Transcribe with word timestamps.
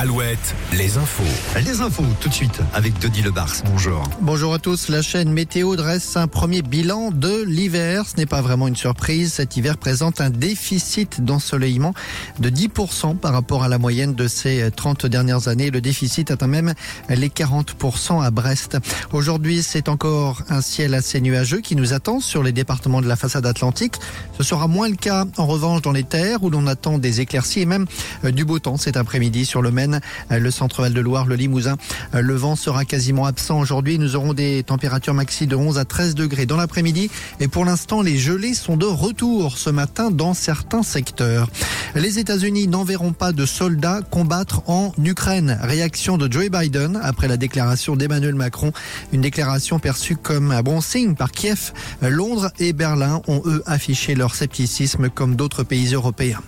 Alouette, 0.00 0.54
les 0.72 0.96
infos. 0.96 1.22
Les 1.62 1.82
infos 1.82 2.02
tout 2.22 2.30
de 2.30 2.34
suite 2.34 2.62
avec 2.72 2.98
Denis 3.00 3.20
Lebars. 3.20 3.52
Bonjour. 3.66 4.02
Bonjour 4.22 4.54
à 4.54 4.58
tous. 4.58 4.88
La 4.88 5.02
chaîne 5.02 5.30
Météo 5.30 5.76
dresse 5.76 6.16
un 6.16 6.26
premier 6.26 6.62
bilan 6.62 7.10
de 7.10 7.42
l'hiver. 7.42 8.06
Ce 8.06 8.16
n'est 8.16 8.24
pas 8.24 8.40
vraiment 8.40 8.66
une 8.66 8.76
surprise. 8.76 9.34
Cet 9.34 9.58
hiver 9.58 9.76
présente 9.76 10.22
un 10.22 10.30
déficit 10.30 11.22
d'ensoleillement 11.22 11.92
de 12.38 12.48
10% 12.48 13.18
par 13.18 13.34
rapport 13.34 13.62
à 13.62 13.68
la 13.68 13.76
moyenne 13.76 14.14
de 14.14 14.26
ces 14.26 14.70
30 14.74 15.04
dernières 15.04 15.48
années. 15.48 15.70
Le 15.70 15.82
déficit 15.82 16.30
atteint 16.30 16.46
même 16.46 16.72
les 17.10 17.28
40% 17.28 18.24
à 18.24 18.30
Brest. 18.30 18.78
Aujourd'hui, 19.12 19.62
c'est 19.62 19.90
encore 19.90 20.44
un 20.48 20.62
ciel 20.62 20.94
assez 20.94 21.20
nuageux 21.20 21.60
qui 21.60 21.76
nous 21.76 21.92
attend 21.92 22.20
sur 22.20 22.42
les 22.42 22.52
départements 22.52 23.02
de 23.02 23.06
la 23.06 23.16
façade 23.16 23.44
atlantique. 23.44 23.96
Ce 24.38 24.44
sera 24.44 24.66
moins 24.66 24.88
le 24.88 24.96
cas 24.96 25.26
en 25.36 25.44
revanche 25.44 25.82
dans 25.82 25.92
les 25.92 26.04
terres 26.04 26.42
où 26.42 26.48
l'on 26.48 26.66
attend 26.68 26.96
des 26.96 27.20
éclaircies 27.20 27.60
et 27.60 27.66
même 27.66 27.84
euh, 28.24 28.30
du 28.30 28.46
beau 28.46 28.58
temps 28.58 28.78
cet 28.78 28.96
après-midi 28.96 29.44
sur 29.44 29.60
le 29.60 29.70
Maine, 29.70 29.89
euh, 30.30 30.38
le 30.38 30.50
centre-val 30.50 30.92
de 30.92 31.00
Loire, 31.00 31.26
le 31.26 31.34
Limousin. 31.34 31.76
Euh, 32.14 32.20
le 32.20 32.34
vent 32.34 32.56
sera 32.56 32.84
quasiment 32.84 33.26
absent 33.26 33.58
aujourd'hui. 33.58 33.98
Nous 33.98 34.16
aurons 34.16 34.34
des 34.34 34.62
températures 34.62 35.14
maxi 35.14 35.46
de 35.46 35.56
11 35.56 35.78
à 35.78 35.84
13 35.84 36.14
degrés 36.14 36.46
dans 36.46 36.56
l'après-midi. 36.56 37.10
Et 37.40 37.48
pour 37.48 37.64
l'instant, 37.64 38.02
les 38.02 38.18
gelées 38.18 38.54
sont 38.54 38.76
de 38.76 38.86
retour 38.86 39.58
ce 39.58 39.70
matin 39.70 40.10
dans 40.10 40.34
certains 40.34 40.82
secteurs. 40.82 41.48
Les 41.94 42.18
États-Unis 42.18 42.68
n'enverront 42.68 43.12
pas 43.12 43.32
de 43.32 43.46
soldats 43.46 44.00
combattre 44.02 44.62
en 44.68 44.92
Ukraine. 45.02 45.58
Réaction 45.62 46.18
de 46.18 46.30
Joe 46.30 46.50
Biden 46.50 46.98
après 47.02 47.28
la 47.28 47.36
déclaration 47.36 47.96
d'Emmanuel 47.96 48.34
Macron. 48.34 48.72
Une 49.12 49.20
déclaration 49.20 49.78
perçue 49.78 50.16
comme 50.16 50.50
un 50.52 50.62
bon 50.62 50.80
signe 50.80 51.14
par 51.14 51.32
Kiev. 51.32 51.72
Londres 52.02 52.50
et 52.58 52.72
Berlin 52.72 53.22
ont 53.26 53.42
eux 53.44 53.62
affiché 53.66 54.14
leur 54.14 54.34
scepticisme 54.34 55.08
comme 55.08 55.36
d'autres 55.36 55.62
pays 55.62 55.94
européens. 55.94 56.40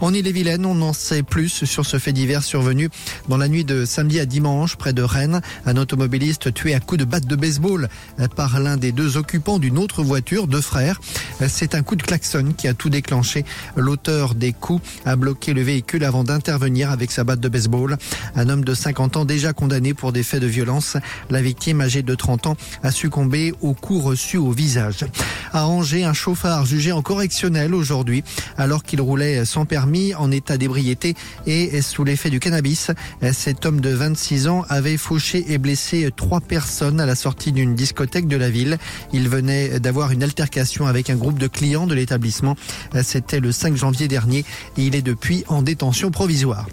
En 0.00 0.14
Ille-et-Vilaine, 0.14 0.64
on 0.64 0.80
en 0.82 0.92
sait 0.92 1.24
plus 1.24 1.64
sur 1.64 1.84
ce 1.84 1.98
fait 1.98 2.12
divers 2.12 2.44
survenu 2.44 2.88
dans 3.28 3.36
la 3.36 3.48
nuit 3.48 3.64
de 3.64 3.84
samedi 3.84 4.20
à 4.20 4.26
dimanche 4.26 4.76
près 4.76 4.92
de 4.92 5.02
Rennes. 5.02 5.40
Un 5.66 5.76
automobiliste 5.76 6.54
tué 6.54 6.72
à 6.74 6.80
coups 6.80 7.00
de 7.00 7.04
batte 7.04 7.26
de 7.26 7.34
baseball 7.34 7.88
par 8.36 8.60
l'un 8.60 8.76
des 8.76 8.92
deux 8.92 9.16
occupants 9.16 9.58
d'une 9.58 9.76
autre 9.76 10.04
voiture, 10.04 10.46
deux 10.46 10.60
frères. 10.60 11.00
C'est 11.48 11.74
un 11.74 11.82
coup 11.82 11.96
de 11.96 12.02
klaxon 12.02 12.54
qui 12.56 12.68
a 12.68 12.74
tout 12.74 12.90
déclenché. 12.90 13.44
L'auteur 13.74 14.36
des 14.36 14.52
coups 14.52 14.82
a 15.04 15.16
bloqué 15.16 15.52
le 15.52 15.62
véhicule 15.62 16.04
avant 16.04 16.22
d'intervenir 16.22 16.92
avec 16.92 17.10
sa 17.10 17.24
batte 17.24 17.40
de 17.40 17.48
baseball. 17.48 17.96
Un 18.36 18.48
homme 18.48 18.64
de 18.64 18.74
50 18.74 19.16
ans 19.16 19.24
déjà 19.24 19.52
condamné 19.52 19.94
pour 19.94 20.12
des 20.12 20.22
faits 20.22 20.42
de 20.42 20.46
violence. 20.46 20.96
La 21.28 21.42
victime, 21.42 21.80
âgée 21.80 22.02
de 22.02 22.14
30 22.14 22.46
ans, 22.46 22.56
a 22.84 22.92
succombé 22.92 23.52
aux 23.62 23.74
coups 23.74 24.04
reçus 24.04 24.36
au 24.36 24.52
visage. 24.52 25.04
À 25.52 25.66
Angers, 25.66 26.04
un 26.04 26.12
chauffard 26.12 26.66
jugé 26.66 26.92
en 26.92 27.02
correctionnel 27.02 27.74
aujourd'hui 27.74 28.22
alors 28.56 28.82
qu'il 28.82 29.00
roulait 29.00 29.44
sans 29.44 29.64
permis 29.64 29.88
mis 29.88 30.14
en 30.14 30.30
état 30.30 30.58
d'ébriété 30.58 31.14
et 31.46 31.80
sous 31.82 32.04
l'effet 32.04 32.30
du 32.30 32.40
cannabis. 32.40 32.90
Cet 33.32 33.66
homme 33.66 33.80
de 33.80 33.90
26 33.90 34.48
ans 34.48 34.64
avait 34.68 34.96
fauché 34.96 35.52
et 35.52 35.58
blessé 35.58 36.10
trois 36.14 36.40
personnes 36.40 37.00
à 37.00 37.06
la 37.06 37.14
sortie 37.14 37.52
d'une 37.52 37.74
discothèque 37.74 38.28
de 38.28 38.36
la 38.36 38.50
ville. 38.50 38.78
Il 39.12 39.28
venait 39.28 39.80
d'avoir 39.80 40.12
une 40.12 40.22
altercation 40.22 40.86
avec 40.86 41.10
un 41.10 41.16
groupe 41.16 41.38
de 41.38 41.46
clients 41.46 41.86
de 41.86 41.94
l'établissement. 41.94 42.56
C'était 43.02 43.40
le 43.40 43.52
5 43.52 43.76
janvier 43.76 44.08
dernier 44.08 44.44
et 44.76 44.82
il 44.84 44.94
est 44.94 45.02
depuis 45.02 45.44
en 45.48 45.62
détention 45.62 46.10
provisoire. 46.10 46.66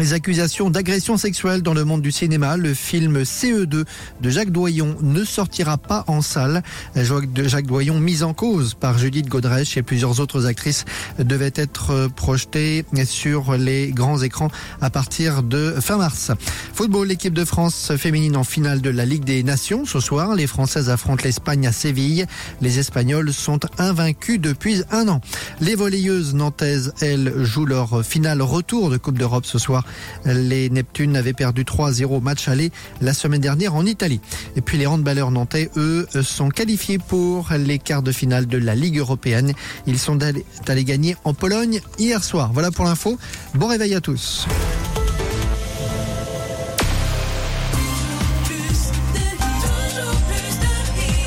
Les 0.00 0.14
accusations 0.14 0.70
d'agression 0.70 1.18
sexuelle 1.18 1.60
dans 1.60 1.74
le 1.74 1.84
monde 1.84 2.00
du 2.00 2.10
cinéma, 2.10 2.56
le 2.56 2.72
film 2.72 3.18
CE2 3.18 3.84
de 4.22 4.30
Jacques 4.30 4.50
Doyon 4.50 4.96
ne 5.02 5.24
sortira 5.24 5.76
pas 5.76 6.04
en 6.06 6.22
salle. 6.22 6.62
Jacques 6.96 7.66
Doyon, 7.66 8.00
mise 8.00 8.22
en 8.22 8.32
cause 8.32 8.72
par 8.72 8.96
Judith 8.96 9.28
Godrèche 9.28 9.76
et 9.76 9.82
plusieurs 9.82 10.18
autres 10.20 10.46
actrices, 10.46 10.86
devait 11.18 11.52
être 11.54 12.08
projeté 12.16 12.86
sur 13.04 13.52
les 13.58 13.90
grands 13.90 14.22
écrans 14.22 14.48
à 14.80 14.88
partir 14.88 15.42
de 15.42 15.74
fin 15.82 15.98
mars. 15.98 16.32
Football, 16.72 17.08
l'équipe 17.08 17.34
de 17.34 17.44
France 17.44 17.92
féminine 17.98 18.38
en 18.38 18.44
finale 18.44 18.80
de 18.80 18.88
la 18.88 19.04
Ligue 19.04 19.24
des 19.24 19.42
Nations 19.42 19.84
ce 19.84 20.00
soir. 20.00 20.34
Les 20.34 20.46
Françaises 20.46 20.88
affrontent 20.88 21.24
l'Espagne 21.24 21.66
à 21.66 21.72
Séville. 21.72 22.24
Les 22.62 22.78
Espagnols 22.78 23.34
sont 23.34 23.60
invaincus 23.76 24.40
depuis 24.40 24.82
un 24.92 25.08
an. 25.08 25.20
Les 25.60 25.74
volleyeuses 25.74 26.32
nantaises, 26.32 26.94
elles, 27.02 27.44
jouent 27.44 27.66
leur 27.66 28.02
finale 28.02 28.40
retour 28.40 28.88
de 28.88 28.96
Coupe 28.96 29.18
d'Europe 29.18 29.44
ce 29.44 29.58
soir 29.58 29.84
les 30.24 30.70
Neptunes 30.70 31.16
avaient 31.16 31.32
perdu 31.32 31.64
3-0 31.64 32.22
match 32.22 32.48
aller 32.48 32.70
la 33.00 33.14
semaine 33.14 33.40
dernière 33.40 33.74
en 33.74 33.86
Italie. 33.86 34.20
Et 34.56 34.60
puis 34.60 34.78
les 34.78 34.86
handballeurs 34.86 35.30
nantais, 35.30 35.70
eux, 35.76 36.06
sont 36.22 36.48
qualifiés 36.48 36.98
pour 36.98 37.48
les 37.52 37.78
quarts 37.78 38.02
de 38.02 38.12
finale 38.12 38.46
de 38.46 38.58
la 38.58 38.74
Ligue 38.74 38.98
européenne. 38.98 39.52
Ils 39.86 39.98
sont 39.98 40.18
allés 40.22 40.84
gagner 40.84 41.16
en 41.24 41.34
Pologne 41.34 41.80
hier 41.98 42.22
soir. 42.22 42.50
Voilà 42.52 42.70
pour 42.70 42.84
l'info. 42.84 43.18
Bon 43.54 43.66
réveil 43.66 43.94
à 43.94 44.00
tous. 44.00 44.46